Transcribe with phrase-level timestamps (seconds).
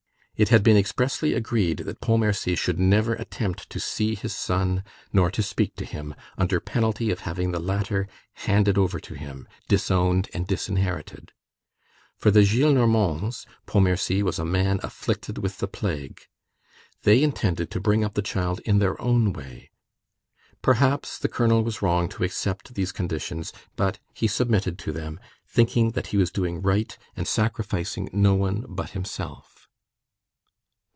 [0.37, 5.29] It had been expressly agreed that Pontmercy should never attempt to see his son nor
[5.29, 10.29] to speak to him, under penalty of having the latter handed over to him disowned
[10.33, 11.31] and disinherited.
[12.17, 16.21] For the Gillenormands, Pontmercy was a man afflicted with the plague.
[17.03, 19.69] They intended to bring up the child in their own way.
[20.63, 25.91] Perhaps the colonel was wrong to accept these conditions, but he submitted to them, thinking
[25.91, 29.49] that he was doing right and sacrificing no one but himself.